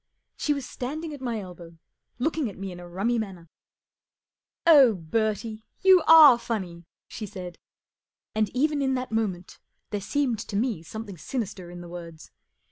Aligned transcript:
She 0.35 0.51
was 0.55 0.67
standing 0.67 1.13
at 1.13 1.21
my 1.21 1.39
elbow, 1.39 1.77
looking 2.17 2.49
at 2.49 2.57
me 2.57 2.71
in 2.71 2.79
a 2.79 2.87
rummy 2.89 3.19
manner. 3.19 3.49
*' 4.11 4.65
Oh, 4.75 4.95
Bertie, 4.95 5.63
you 5.81 6.01
are 6.07 6.39
funny!" 6.39 6.85
she 7.07 7.27
said. 7.27 7.59
And 8.33 8.49
even 8.49 8.81
in 8.81 8.95
that 8.95 9.11
moment 9.11 9.59
there 9.91 10.01
seemed 10.01 10.39
to 10.39 10.55
me 10.55 10.81
something 10.81 11.19
sinister 11.19 11.69
in 11.69 11.81
the 11.81 11.87
words. 11.87 12.31